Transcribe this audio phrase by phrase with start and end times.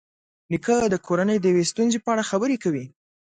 [0.51, 2.85] نیکه د کورنۍ د یوې ستونزې په اړه خبرې کوي.